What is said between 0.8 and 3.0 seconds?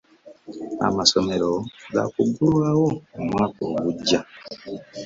Amasomero gaakuggulwaawo